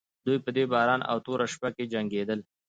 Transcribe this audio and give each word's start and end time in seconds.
دوی 0.25 0.37
په 0.45 0.49
دې 0.55 0.63
باران 0.73 1.01
او 1.09 1.17
توره 1.25 1.45
شپه 1.53 1.69
کې 1.75 1.89
جنګېدل. 1.93 2.39